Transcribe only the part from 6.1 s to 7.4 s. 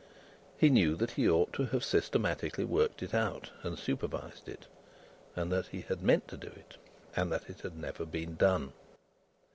to do it, and